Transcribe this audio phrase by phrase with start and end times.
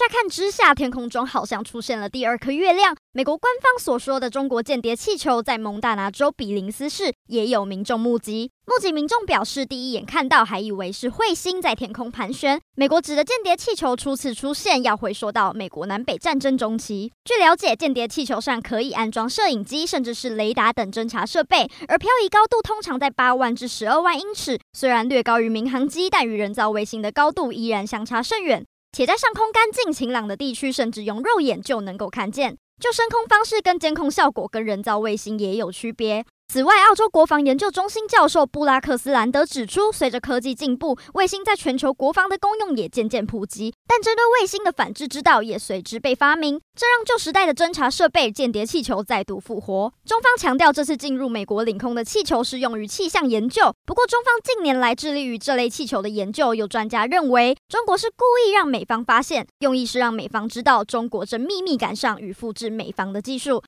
[0.00, 2.96] 乍看之下，天空中好像出现了第二颗月亮。
[3.12, 8.50] 美国官方所说的中国间谍气球，在蒙大拿州比林斯市也有民众目击。
[8.64, 12.58] 目击民众表示，第一眼看到还以为是彗星在天空盘旋。
[12.76, 17.12] 美国指的间谍气球初次出现，要回溯到美国南北战争中期。
[17.22, 24.58] 据了解，间谍气球上可以安装摄影机，甚至是雷达等侦察设备，而漂移高度通常在八万至十二万英尺。
[24.72, 28.64] 虽然略高于民航机，但与人造卫星的高度依然相差甚远。
[28.92, 32.58] 且在上空干净晴朗的地区，甚至用肉眼就能够看见。
[32.80, 36.24] 就升空方式跟监控效果，跟人造卫星也有区别。
[36.52, 43.72] 此外，澳洲国防研究中心教授布拉克斯兰德指出，随着科技进步，卫星在全球国防的功用也渐渐普及。
[43.86, 49.92] 但针对卫星的反制之道也随之被发明，这让旧时代的侦察设备——间谍气球再度复活。
[50.04, 53.72] 中方强调，这次进入美国领空的气球是用于气象研究。
[53.86, 63.58] 不过，中方近年来致力于这类气球的研究，有专家认为，中国是故意让美方发现，用意是让美方知道中国正秘密赶上与复制美方的技术。